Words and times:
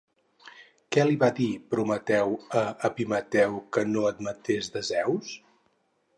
Què 0.95 1.03
va 1.23 1.29
dir-li 1.39 1.59
Prometeu 1.73 2.33
a 2.63 2.65
Epimeteu 2.91 3.61
que 3.77 3.85
no 3.93 4.09
admetés 4.15 4.75
de 4.79 4.85
Zeus? 4.91 5.33